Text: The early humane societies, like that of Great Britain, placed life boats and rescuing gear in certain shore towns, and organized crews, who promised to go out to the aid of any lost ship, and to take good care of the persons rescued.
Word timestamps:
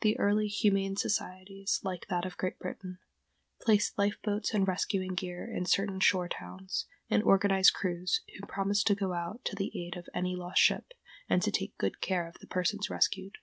The 0.00 0.18
early 0.18 0.48
humane 0.48 0.96
societies, 0.96 1.80
like 1.84 2.06
that 2.08 2.24
of 2.24 2.38
Great 2.38 2.58
Britain, 2.58 2.98
placed 3.60 3.98
life 3.98 4.16
boats 4.24 4.54
and 4.54 4.66
rescuing 4.66 5.12
gear 5.14 5.46
in 5.46 5.66
certain 5.66 6.00
shore 6.00 6.30
towns, 6.30 6.86
and 7.10 7.22
organized 7.22 7.74
crews, 7.74 8.22
who 8.38 8.46
promised 8.46 8.86
to 8.86 8.94
go 8.94 9.12
out 9.12 9.44
to 9.44 9.56
the 9.56 9.70
aid 9.78 9.98
of 9.98 10.08
any 10.14 10.34
lost 10.34 10.62
ship, 10.62 10.94
and 11.28 11.42
to 11.42 11.50
take 11.50 11.76
good 11.76 12.00
care 12.00 12.26
of 12.26 12.38
the 12.40 12.46
persons 12.46 12.88
rescued. 12.88 13.36